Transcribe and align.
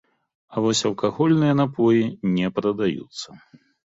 А 0.53 0.61
вось 0.65 0.79
алкагольныя 0.89 1.53
напоі 1.61 2.03
не 2.37 2.47
прадаюцца. 2.57 3.29